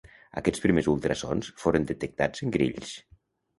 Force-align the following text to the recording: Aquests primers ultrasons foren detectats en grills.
Aquests 0.39 0.63
primers 0.63 0.89
ultrasons 0.93 1.53
foren 1.65 1.87
detectats 1.93 2.47
en 2.47 2.57
grills. 2.59 2.99